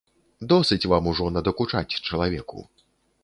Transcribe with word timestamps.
Досыць 0.51 0.87
вам 0.93 1.09
ужо 1.11 1.27
надакучаць 1.35 1.99
чалавеку. 2.07 2.65